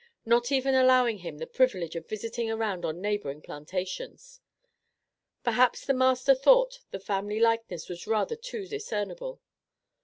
Not 0.25 0.51
even 0.51 0.73
allowing 0.73 1.19
him 1.19 1.37
the 1.37 1.45
privilege 1.45 1.95
of 1.95 2.09
visiting 2.09 2.49
around 2.49 2.85
on 2.85 2.99
neighboring 3.01 3.39
plantations. 3.43 4.39
Perhaps 5.43 5.85
the 5.85 5.93
master 5.93 6.33
thought 6.33 6.79
the 6.89 6.99
family 6.99 7.39
likeness 7.39 7.87
was 7.87 8.07
rather 8.07 8.35
too 8.35 8.65
discernible. 8.67 9.41